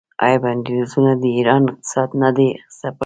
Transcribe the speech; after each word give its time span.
آیا 0.25 0.37
بندیزونو 0.43 1.11
د 1.21 1.25
ایران 1.37 1.63
اقتصاد 1.71 2.09
نه 2.21 2.29
دی 2.37 2.49
ځپلی؟ 2.79 2.97